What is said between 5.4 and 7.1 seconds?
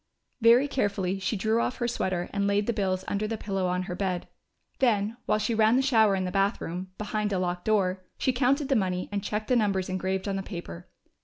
ran the shower in the bathroom,